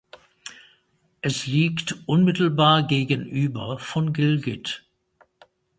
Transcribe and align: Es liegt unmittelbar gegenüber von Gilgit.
Es 1.21 1.45
liegt 1.45 1.95
unmittelbar 2.07 2.81
gegenüber 2.87 3.77
von 3.77 4.13
Gilgit. 4.13 4.89